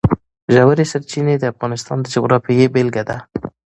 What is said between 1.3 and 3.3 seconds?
د افغانستان د جغرافیې بېلګه ده.